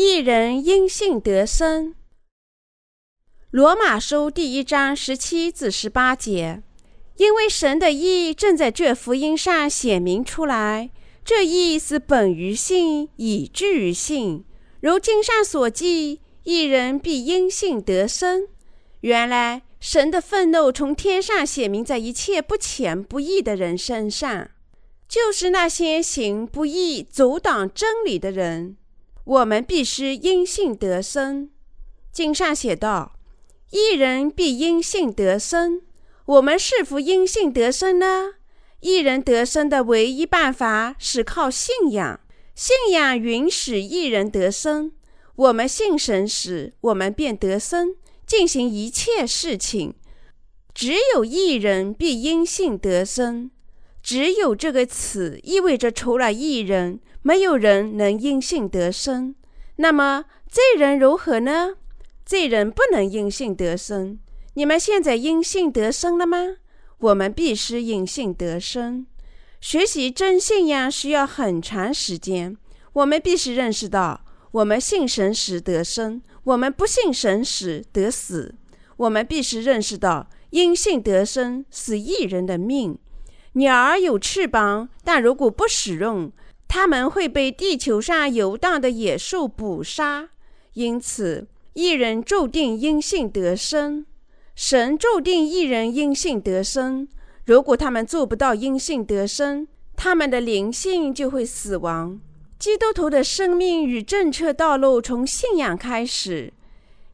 [0.00, 1.96] 一人因信得生。
[3.50, 6.62] 罗马书第一章十七至十八节，
[7.16, 10.92] 因为神的意正在这福音上显明出来，
[11.24, 14.44] 这意是本于信，以至于信。
[14.78, 18.46] 如经上所记，一人必因信得生。
[19.00, 24.48] 原来神的愤怒从天上显明在一切不虔不义的人身上，
[25.08, 28.76] 就是那些行不义、阻挡真理的人。
[29.28, 31.50] 我们必须因信得生。
[32.10, 33.12] 经上写道
[33.70, 35.82] ：“一人必因信得生。”
[36.24, 38.34] 我们是否因信得生呢？
[38.80, 42.20] 一人得生的唯一办法是靠信仰，
[42.54, 44.92] 信仰允许一人得生。
[45.36, 49.94] 我们信神时，我们便得生，进行一切事情。
[50.74, 53.50] 只有一人必因信得生。
[54.08, 56.98] 只有这个词意味着，除了一人。
[57.20, 59.34] 没有人能因信得生，
[59.76, 61.74] 那么罪人如何呢？
[62.24, 64.18] 罪人不能因信得生。
[64.54, 66.56] 你们现在因信得生了吗？
[67.00, 69.06] 我们必须因信得生。
[69.60, 72.56] 学习真信仰需要很长时间。
[72.94, 78.54] 我们必须认识到，我们信神时得生，我们不信神时得死。
[78.96, 82.98] 我们必须认识到，因信得生是一人的命。
[83.58, 86.30] 鸟儿有翅膀，但如果不使用，
[86.68, 90.28] 它们会被地球上游荡的野兽捕杀，
[90.74, 94.06] 因此一人注定因信得生。
[94.54, 97.08] 神注定一人因信得生。
[97.46, 102.20] 如果他们做不到因信得生，他们的灵性就会死亡。
[102.60, 106.52] 基督徒的生命与正确道路从信仰开始。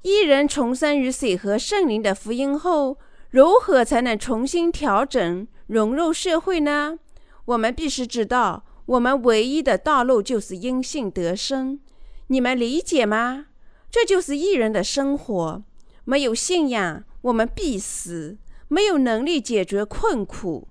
[0.03, 2.99] 一人重生于水和圣灵的福音后，
[3.31, 6.99] 如何才能重新调整融入社会呢？
[7.47, 8.65] 我们必须知道。
[8.87, 11.81] 我们唯一的道路就是因信得生，
[12.27, 13.47] 你们理解吗？
[13.91, 15.63] 这就是艺人的生活。
[16.05, 18.37] 没有信仰，我们必死；
[18.69, 20.69] 没有能力解决困苦，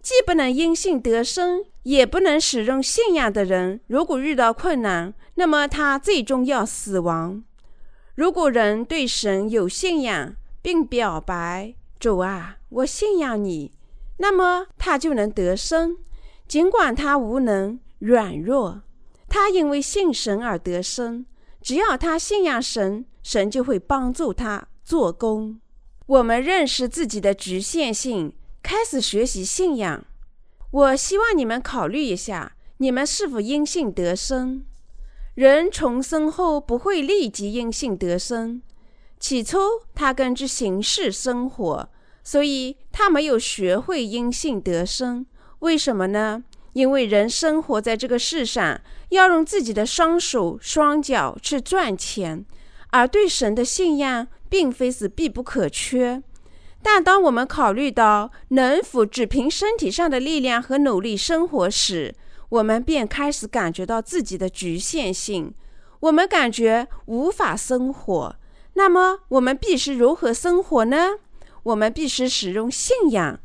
[0.00, 7.42] 既不能因信得生，也不能使用信仰的人，如果遇到困难，那么他最终要死亡。
[8.14, 13.72] 如果人对神有信仰，并表白：“主啊，我信仰你”，
[14.18, 15.96] 那么他就能得生。
[16.46, 18.82] 尽管他无能、软弱，
[19.28, 21.26] 他因为信神而得生。
[21.60, 25.60] 只要他信仰神，神就会帮助他做工。
[26.06, 30.04] 我们认识自己的局限性，开始学习信仰。
[30.70, 34.64] 我希望你们考虑一下，你们是否因信得生？
[35.34, 38.62] 人重生后不会立即因信得生，
[39.20, 39.58] 起初
[39.94, 41.90] 他根据形式生活，
[42.28, 45.24] 所以他没有学会因信得生。
[45.60, 46.44] 为什么呢？
[46.74, 48.78] 因为人生活在这个世上，
[49.08, 52.44] 要用自己的双手双脚去赚钱，
[52.90, 56.22] 而对神的信仰并非是必不可缺。
[56.82, 62.14] 但当我们考虑到能否只凭身体上的力量和努力生活时，
[62.50, 65.54] 我们便开始感觉到自己的局限性。
[66.00, 68.36] 我们感觉无法生活。
[68.74, 71.14] 那么，我们必须如何生活呢？
[71.62, 73.38] 我们必须使用信仰。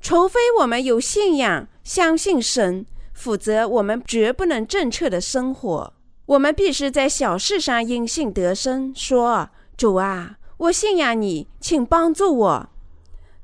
[0.00, 5.92] 除非我们有信仰，相信神，否则我们绝不能正确的生活。
[6.26, 12.68] 我们必须在小事上因信得生，说：“主啊，我信仰你，请帮助我。”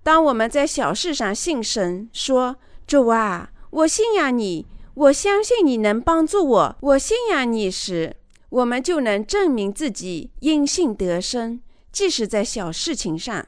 [0.04, 2.56] 当我们在小事上信神，说
[2.86, 8.14] ：“主啊，我信仰你，我相信你能帮助我，我信仰你时，
[8.50, 11.60] 我们就能证明自己因信得生，
[11.90, 13.46] 即使在小事情上。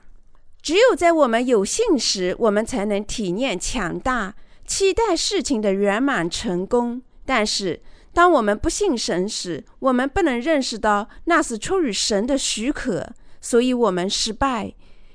[0.66, 4.34] 只有在我们有信时，我们才能体验强大，
[4.66, 7.00] 期待事情的圆满成功。
[7.24, 7.80] 但是，
[8.12, 14.74] 当我们不信神时，我们不能认识到那是出于神的许可，所以我们失败。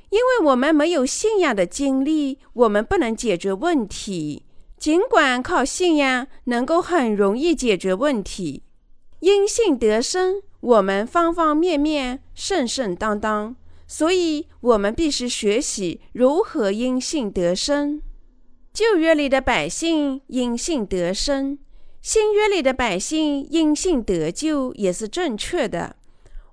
[0.10, 4.46] 因为我们没有信仰的经历，我们不能解决问题。
[4.78, 8.64] 尽管靠信仰能够很容易解决问题，
[9.20, 13.58] 因信得生，我们方方面面顺顺当当。
[13.94, 18.02] 所以，我们必须学习如何因信得生。
[18.72, 21.60] 旧约里的百姓因信得生，
[22.02, 25.98] 新约里的百姓因信得救，也是正确的。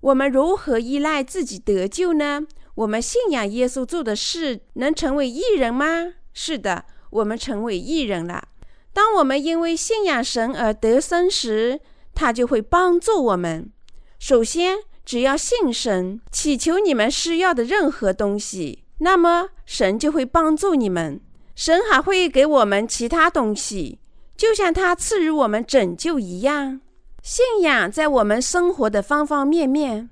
[0.00, 2.44] 我们如何依赖自己得救呢？
[2.74, 6.14] 我们信仰耶稣做的事，能成为艺人吗？
[6.32, 8.48] 是的，我们成为艺人了。
[8.92, 11.78] 当我们因为信仰神而得生时，
[12.16, 13.70] 他就会帮助我们。
[14.18, 14.78] 首先。
[15.08, 21.18] 只要信神，祈求你们需要的任何东西，那么神就会帮助你们。
[21.54, 24.00] 神还会给我们其他东西，
[24.36, 26.82] 就像他赐予我们拯救一样。
[27.22, 30.10] 信仰在我们生活的方方面面，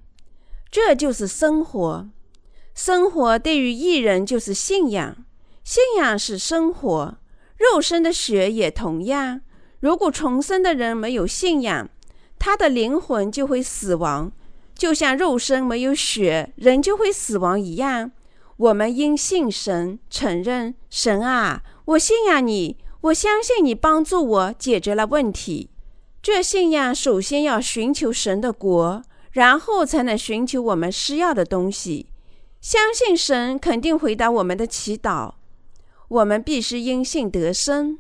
[0.71, 2.09] 这就是生活。
[2.75, 5.27] 生活对于一人就是信仰，
[5.63, 7.19] 信仰是生活。
[7.59, 9.43] 肉身的血也同样。
[9.81, 11.87] 如果重生的人没有信仰，
[12.39, 14.33] 他的灵魂就会死亡，
[14.77, 18.13] 就像肉身没有血，人就会死亡一样。
[18.59, 25.71] 我们因信神，承认神啊，我信仰你，我相信你帮助我解决了问题。
[26.23, 29.03] 这信仰首先要寻求神的国，
[29.33, 32.07] 然后才能寻求我们需要的东西。
[32.61, 35.35] 相信神肯定回答我们的祈祷。
[36.09, 37.99] 我们必须因信得生，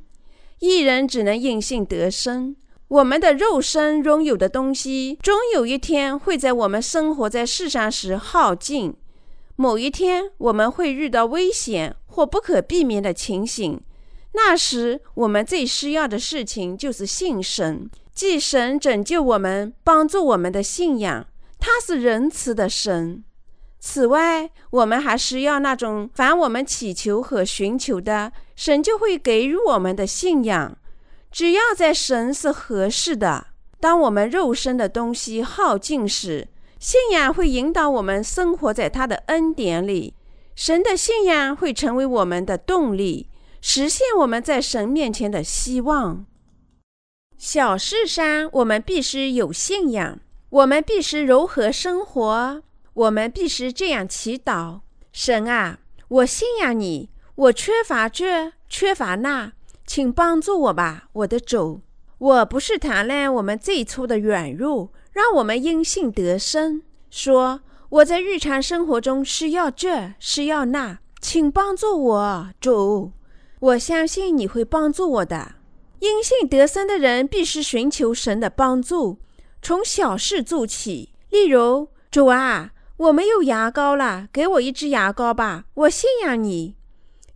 [0.58, 2.56] 一人只能因信得生。
[2.88, 8.94] 我们的肉身拥有的东西，终有一天会在我们生活在世上时耗尽。
[9.56, 13.80] 某一天，我们会遇到危险或不可避免的情形，
[14.34, 17.90] 那时我们最需要的事情就是信神。
[18.14, 21.26] 即神拯救我们，帮助我们的信仰，
[21.58, 23.24] 他是仁慈的神。
[23.80, 30.78] 此外，我们还需要那种凡我们祈求和寻求的，神就会给予我们的信仰。
[31.36, 33.48] 只要在神是合适的，
[33.78, 36.48] 当我们肉身的东西耗尽时，
[36.80, 40.14] 信仰会引导我们生活在他的恩典里。
[40.54, 43.28] 神的信仰会成为我们的动力，
[43.60, 46.24] 实现我们在神面前的希望。
[47.36, 50.18] 小事上，我们必须有信仰。
[50.48, 52.62] 我们必须柔和生活。
[52.94, 54.80] 我们必须这样祈祷：
[55.12, 57.10] 神啊，我信仰你。
[57.34, 59.52] 我缺乏这，缺乏那，
[59.86, 61.80] 请帮助我吧，我的主。
[62.18, 66.82] 我不是谈论我们最初的软弱，让我们因信得生。
[67.10, 73.12] 说我在日常生活中需要这，需要那，请帮助我，主。
[73.60, 75.52] 我相信你会帮助我的。
[76.00, 79.18] 因信得生的人必须寻求神的帮助，
[79.62, 81.14] 从小事做起。
[81.30, 85.64] 例如，主啊，我没有牙膏了，给我一支牙膏吧。
[85.74, 86.75] 我信仰你。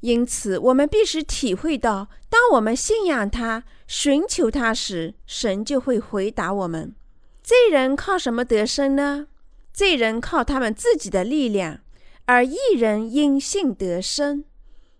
[0.00, 6.94] 因此，我们必须体会到，当我们信仰他、寻求他时，神就会回答我们。
[7.42, 9.26] 罪人靠什么得生呢？
[9.72, 11.80] 罪人靠他们自己的力量，
[12.24, 14.44] 而义人因信得生。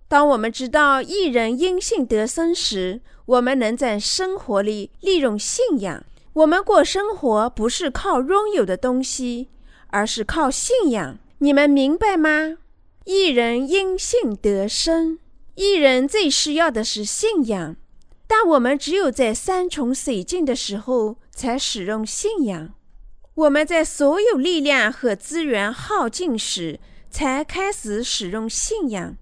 [0.08, 6.04] 当我们知道一人因信得生时，我们能在生活里利用信仰。
[6.32, 9.48] 我们过生活不是靠拥有的东西，
[9.88, 11.18] 而是靠信仰。
[11.38, 12.58] 你们明白吗？
[13.04, 15.18] 一人因信得生，
[15.54, 17.76] 一人最需要的是信仰。
[18.26, 22.74] 但我们只有在山穷水尽的时候才使用信仰。
[23.34, 26.78] 我们在所有力量和资源耗尽时
[27.10, 29.16] 才开始使用信仰。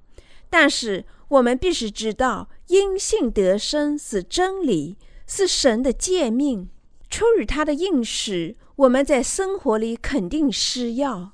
[0.50, 4.96] 但是我们必须知道，因信得生是真理，
[5.26, 6.68] 是神的诫命。
[7.08, 11.32] 出于他的应许，我们在生活里肯定需要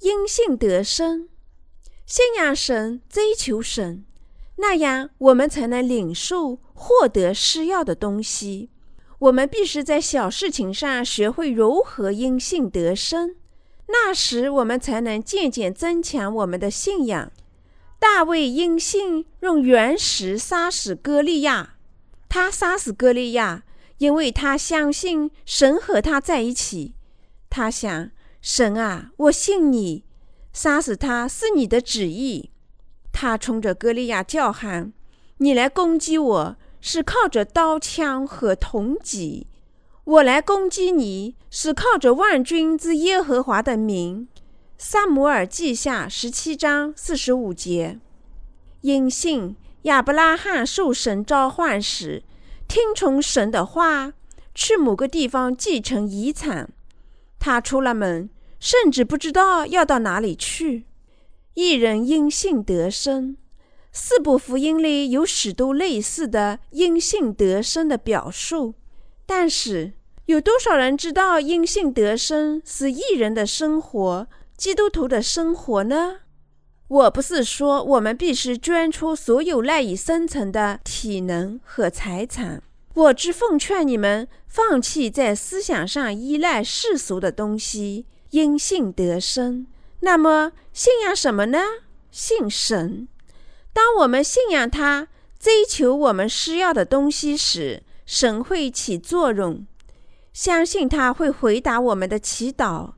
[0.00, 1.28] 因信得生，
[2.06, 4.04] 信仰神，追求神，
[4.58, 8.70] 那样我们才能领受获得需要的东西。
[9.18, 13.34] 我们必须在小事情上学会如何因信得生，
[13.88, 17.32] 那时我们才能渐渐增强我们的信仰。
[17.98, 21.74] 大卫因信用原石杀死歌利亚。
[22.28, 23.64] 他杀死歌利亚，
[23.98, 26.94] 因为他相信神和他在一起。
[27.50, 28.10] 他想：
[28.40, 30.04] 神啊，我信你，
[30.56, 32.50] 杀死他是你的旨意。
[33.12, 34.94] 他冲着歌利亚叫喊
[35.36, 39.48] ：“你来攻击我是靠着刀枪和铜戟，
[40.04, 44.28] 我来攻击你是靠着万军之耶和华的名。”
[44.78, 48.00] 萨姆尔记下十七章四十五节，
[48.80, 52.22] 因信亚伯拉罕受神召唤时，
[52.66, 54.14] 听从神的话，
[54.54, 56.70] 去某个地方继承遗产。
[57.38, 60.84] 他出了门，甚至不知道要到哪里去。
[61.54, 63.36] 一人因信得生。
[63.92, 68.74] 四部福音里有许多类似的因信得生的表述，
[69.24, 69.94] 但是
[70.26, 74.26] 有多少人知道因信得生是一人的生活？
[74.56, 76.18] 基督徒的生活呢？
[76.88, 82.62] 我不是说我们必须捐出所有赖以生存的体能和财产，
[82.94, 89.66] 我只奉劝你们放弃在思想上依赖世俗的东西，因信得生。
[90.00, 91.58] 那么信仰什么呢？
[92.10, 93.08] 信神。
[93.72, 99.66] 当我们信仰他，追求我们需要的东西时，神会起作用。
[100.34, 102.92] 相信他会回答我们的祈祷。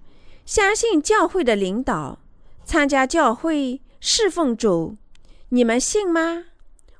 [0.44, 2.18] 相信教会的领导，
[2.64, 4.96] 参加教会侍奉主，
[5.50, 6.46] 你们信吗？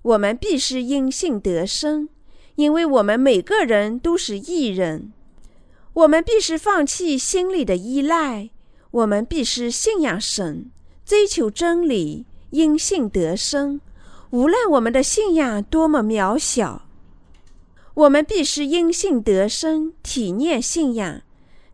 [0.03, 2.09] 我们必须因信得生，
[2.55, 5.13] 因为我们每个人都是义人。
[5.99, 8.51] 我们必须放弃心理的依赖，
[8.93, 10.71] 我们必须信仰神，
[11.05, 13.81] 追求真理，因信得生。
[14.31, 16.87] 无论我们的信仰多么渺小，
[17.95, 21.23] 我们必须因信得生，体验信仰，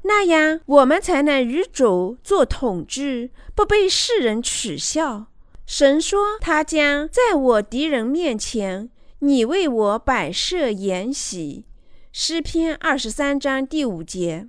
[0.04, 5.26] 那样我们才能与主做统治，不被世人取笑。
[5.66, 8.88] 神说：“他将在我敌人面前，
[9.18, 11.66] 你为我摆设筵席。”
[12.16, 14.46] 诗篇二十三章第五节。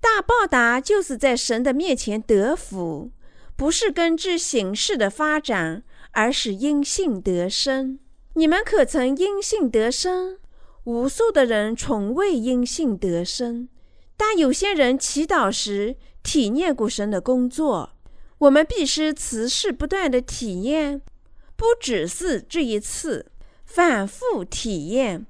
[0.00, 3.10] 大报答就是在神的面前得福，
[3.56, 5.82] 不是根据形势的发展，
[6.12, 7.98] 而是因信得生。
[8.34, 10.38] 你们可曾因信得生？
[10.84, 13.68] 无数的人从未因信得生，
[14.16, 17.90] 但有些人祈祷时体验过神的工作。
[18.38, 21.02] 我们必须持续不断的体验，
[21.56, 23.32] 不只是这一次，
[23.64, 25.26] 反复体验，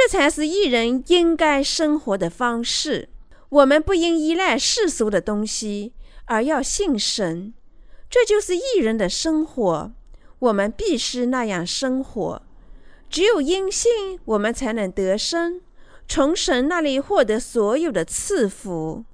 [0.00, 3.08] 这才是艺人应该生活的方式。
[3.48, 5.92] 我们不应依赖世俗的东西，
[6.26, 7.52] 而要信神，
[8.08, 9.92] 这就是艺人的生活。
[10.38, 12.42] 我们必须那样生活。
[13.10, 15.62] 只有因信，我们才能得生，
[16.06, 19.04] 从神那里获得所有的赐福。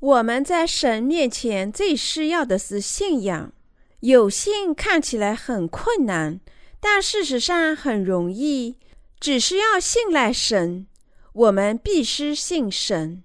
[0.00, 3.52] 我们在神面前最需要的是信仰。
[4.00, 6.40] 有信看起来很困难，
[6.80, 8.74] 但事实上很容易。
[9.20, 10.86] 只需要信赖神。
[11.32, 13.22] 我们必须信神。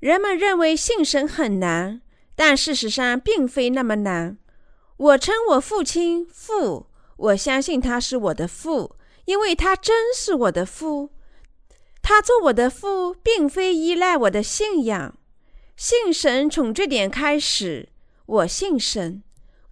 [0.00, 2.02] 人们认为信神很难，
[2.34, 4.36] 但事实上并非那么难。
[4.96, 11.10] 我称我父亲父，我相信他是我的父，因为他真是我的父。
[12.02, 15.16] 他做我的父，并非依赖我的信仰。
[15.76, 17.88] 信神从这点开始，
[18.26, 19.22] 我信神，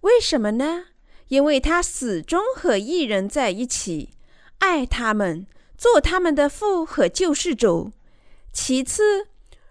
[0.01, 0.85] 为什么呢？
[1.27, 4.11] 因为他始终和异人在一起，
[4.59, 5.45] 爱他们，
[5.77, 7.91] 做他们的父和救世主。
[8.51, 9.27] 其次，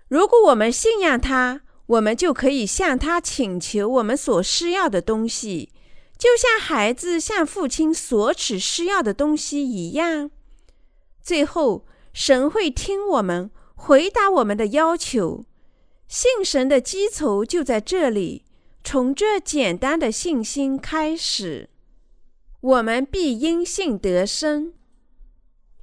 [0.08, 5.72] 如果我们信仰他，我们就可以向他请求我们所需要的东西，
[6.16, 10.30] 就像孩子向父亲索取需要的东西一样。
[11.20, 15.44] 最后，神会听我们，回答我们的要求。
[16.06, 18.44] 信神的基础就在这里，
[18.84, 21.68] 从这简单的信心开始，
[22.60, 24.72] 我们必因信得生。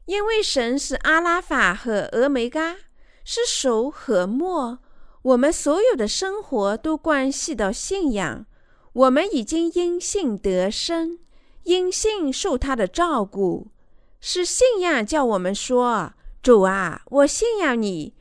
[0.06, 2.76] 因为神是阿拉法和俄梅嘎，
[3.24, 4.80] 是首和末，
[5.22, 8.46] 我们所有的生活都关系到信仰。
[8.94, 11.20] 我们已经因信得生，
[11.64, 13.72] 因信受他的照顾，
[14.20, 18.14] 是信仰叫我们说：“主啊，我信仰你，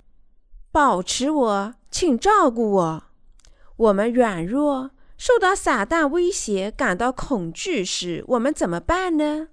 [0.70, 3.04] 保持我。”请照顾我。
[3.76, 9.48] 我们软弱，受到撒旦威胁，感到恐惧时，我们怎么办呢？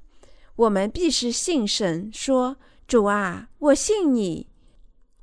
[0.60, 4.48] 我们必须信神，说：“主啊，我信你。”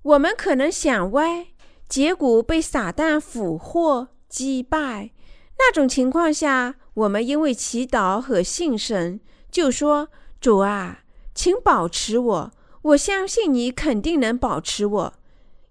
[0.00, 1.49] 我们可能想歪，
[1.87, 5.11] 结果被撒旦俘获、击败。
[5.59, 10.09] 那种情况下，我们因为祈祷和信神，就说
[10.40, 11.00] ：“主啊，
[11.35, 12.52] 请保持我。
[12.81, 15.12] 我相信你肯定能保持我。”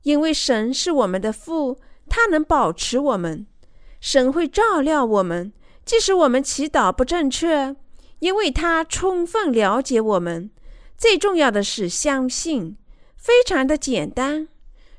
[0.04, 3.48] 因为神是我们的父，他能保持我们，
[4.00, 5.52] 神会照料我们，
[5.84, 7.76] 即使我们祈祷不正确，
[8.20, 10.50] 因为他充分了解我们。
[10.98, 12.78] 最重要的是相信，
[13.16, 14.48] 非常的简单，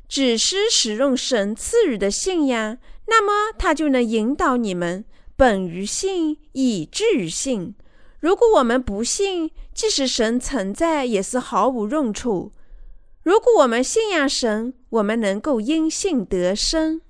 [0.09, 5.05] 只是使用神赐予的信仰，那么他就能引导你们
[5.37, 7.75] 本于信，以至于信。
[8.21, 12.53] 如果我们不信，即使神存在，也是毫无用处。
[13.23, 17.01] 如果我们信仰神，我们能够因信得生。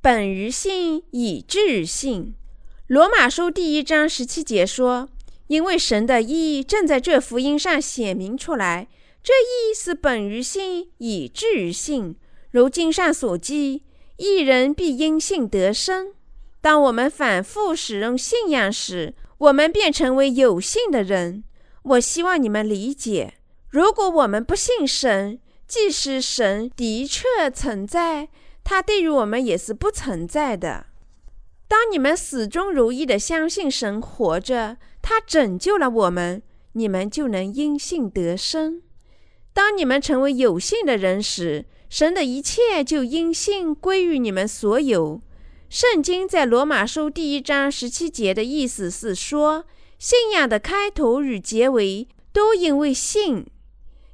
[0.00, 2.34] 本于信，以至于信。
[2.86, 5.08] 罗马书第一章十七节说
[5.48, 8.88] ：“因为神的意正在这福音上显明出来，
[9.22, 12.16] 这意是本于信，以至于信。
[12.50, 13.82] 如经上所记，
[14.16, 16.14] 一人必因信得生。”
[16.60, 21.44] 当我们反复使用信仰时，我们便成为有信的人。
[21.82, 23.34] 我希望你们理解。
[23.70, 28.28] 如果我们不信神，即使神的确存在，
[28.64, 30.86] 他对于我们也是不存在的。
[31.68, 34.78] 当你们始终如一的相信神活着，
[35.08, 38.82] 他拯救了我们，你们就能因信得生。
[39.54, 45.22] 当你们成为有信的人时，神的一切就因信归于你们所有。
[45.70, 49.64] 圣经在罗马书第一章十七节的意思是说，
[49.98, 53.46] 信仰的开头与结尾都因为信。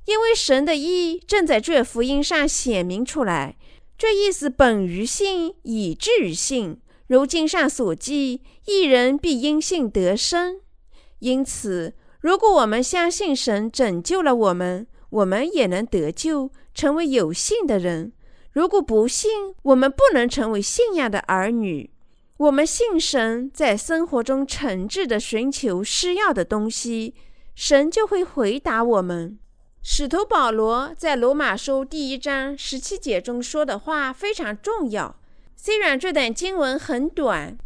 [0.04, 3.56] 因为神的意正在这福音上显明出来，
[3.98, 6.80] 这意思本于信，以至于信。
[7.08, 10.60] 如经上所记，一人必因信得生。
[11.24, 18.12] 因此，如果我们相信神拯救了我们，我们也能得救，成为有信的人；
[18.52, 19.30] 如果不信，
[19.62, 21.90] 我们不能成为信仰的儿女。
[22.36, 27.14] 我们信神，在生活中诚挚的寻求需要的东西，
[27.54, 29.38] 神就会回答我们。
[29.82, 35.16] 使徒保罗在罗马书第一章十七节中说的话非常重要。
[35.56, 37.56] 虽然这段经文很短，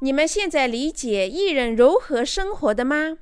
[0.00, 3.16] 你们现在理解艺人如何生活的吗？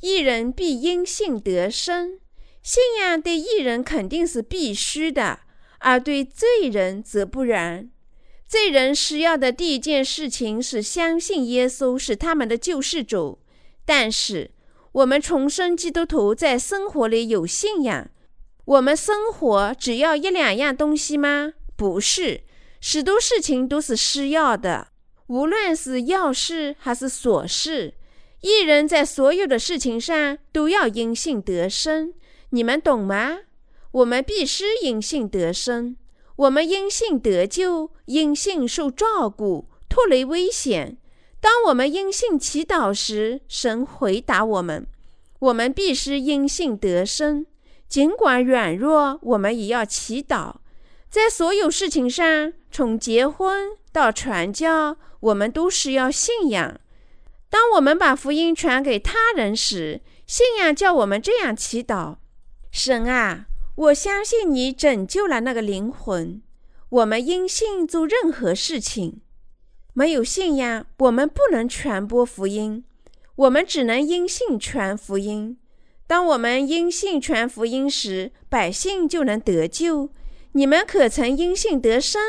[0.00, 2.18] 艺人必因信得生，
[2.62, 5.40] 信仰对艺人肯定是必须的，
[5.78, 7.90] 而对罪人则不然。
[8.44, 13.38] 罪人需要的第一件事情是相信耶稣是他们的救世主。
[13.84, 14.50] 但是，
[14.90, 18.10] 我们重生基督徒在生活里有信仰，
[18.64, 21.52] 我们生活只要一两样东西吗？
[21.76, 22.42] 不是，
[22.80, 24.88] 许多事情都是需要的，
[25.30, 27.94] 无论是要事还是琐事。
[28.40, 32.12] 一人在所有的事情上都要因信得生，
[32.48, 33.38] 你们懂吗？
[33.92, 35.96] 我们必须因信得生。
[36.34, 40.98] 我们因信得救，因信受照顾，脱离危险。
[41.40, 44.84] 当我们因信祈祷时，神回答我们。
[45.38, 47.46] 我们必须因信得生，
[47.88, 50.56] 尽管软弱，我们也要祈祷。
[51.08, 56.80] 在所有事情上，从结婚到传教，我们都是要信仰。
[57.48, 62.16] 当我们把福音传给他人时，信仰叫我们这样祈祷：
[62.70, 63.46] 神啊。
[63.76, 66.42] 我相信你拯救了那个灵魂。
[66.90, 69.20] 我们因信做任何事情，
[69.94, 72.84] 没有信仰，我们不能传播福音。
[73.36, 75.56] 我们只能因信传福音。
[76.06, 80.10] 当我们因信传福音时，百姓就能得救。
[80.52, 82.20] 你们可曾因信得生？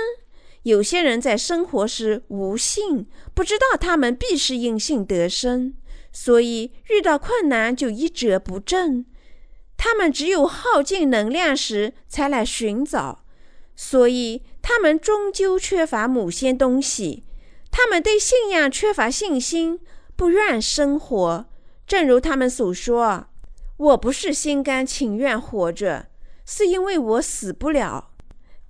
[0.63, 5.73] 有些人在生活时无信，不知道他们必是因信得生，
[6.11, 9.05] 所以遇到困难就一蹶不振。
[9.75, 13.25] 他们只有耗尽能量时才来寻找，
[13.75, 17.25] 所以他们终究缺乏某些东西。
[17.71, 19.79] 他们对信仰缺乏信心，
[20.15, 21.47] 不愿生活。
[21.87, 23.25] 正如他们所说
[23.77, 26.09] ：“我不是心甘情愿活着，
[26.45, 28.10] 是因为我死不了。”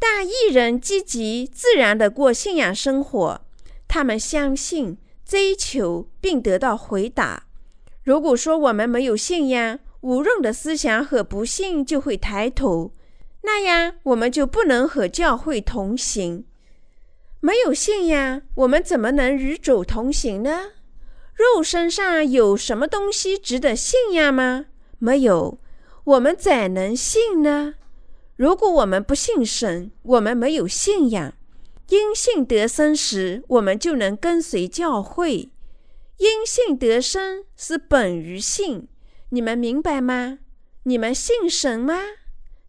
[0.04, 3.42] 但一人积极自然地过信仰生活，
[3.88, 7.44] 他们相信、追求并得到回答。
[8.04, 12.94] 如果说我们没有信仰，无用的思想和不幸就会抬头，
[13.44, 16.46] 那样我们就不能和教会同行。
[17.40, 20.72] 没有信仰，我们怎么能与主同行呢？
[21.36, 24.66] 肉身上有什么东西值得信仰吗？
[24.98, 25.60] 没有，
[26.06, 27.76] 我们怎能信呢？
[28.42, 31.32] 如果我们不信神，我们没有信仰。
[31.90, 35.52] 因信得生时，我们就能跟随教会。
[36.18, 38.88] 因信得生是本于信。
[39.30, 40.40] 你们明白吗？
[40.86, 42.00] 你们信神吗？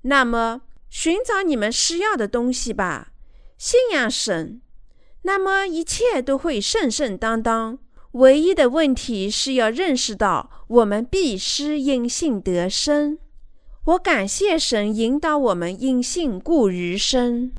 [0.03, 3.15] 那么寻找你们需要的东西吧，
[3.57, 4.61] 信仰神，
[5.23, 7.79] 那么一切都会顺顺当当。
[8.11, 13.17] 唯一的问题是要认识到，我们必须因信得生。
[13.85, 17.51] 我感谢神引导我们因信故余生。